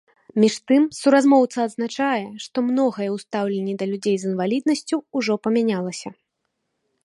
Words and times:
Між 0.43 0.53
тым, 0.69 0.85
суразмоўца 0.99 1.59
адзначае, 1.69 2.23
што 2.45 2.57
многае 2.71 3.09
ў 3.15 3.27
стаўленні 3.27 3.73
да 3.83 3.91
людзей 3.93 4.17
з 4.23 4.31
інваліднасцю 4.33 4.95
ўжо 5.21 5.33
памянялася. 5.49 6.09